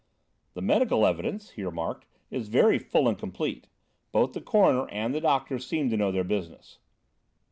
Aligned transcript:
"The 0.55 0.63
medical 0.63 1.05
evidence," 1.05 1.51
he 1.51 1.63
remarked, 1.63 2.07
"is 2.31 2.47
very 2.47 2.79
full 2.79 3.07
and 3.07 3.15
complete. 3.15 3.67
Both 4.11 4.33
the 4.33 4.41
coroner 4.41 4.89
and 4.89 5.13
the 5.13 5.21
doctor 5.21 5.59
seem 5.59 5.91
to 5.91 5.97
know 5.97 6.11
their 6.11 6.23
business." 6.23 6.79